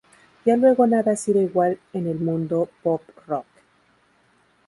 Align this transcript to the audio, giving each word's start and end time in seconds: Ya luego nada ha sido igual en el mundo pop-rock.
Ya 0.45 0.57
luego 0.57 0.87
nada 0.87 1.11
ha 1.11 1.15
sido 1.15 1.39
igual 1.43 1.77
en 1.93 2.07
el 2.07 2.17
mundo 2.17 2.67
pop-rock. 2.81 3.45